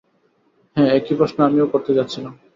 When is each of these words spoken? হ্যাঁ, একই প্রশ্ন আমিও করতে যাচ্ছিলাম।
হ্যাঁ, 0.77 0.89
একই 0.97 1.15
প্রশ্ন 1.15 1.37
আমিও 1.43 1.71
করতে 1.73 1.91
যাচ্ছিলাম। 1.93 2.33